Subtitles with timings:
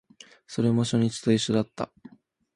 [0.47, 1.91] それも初日と一緒だった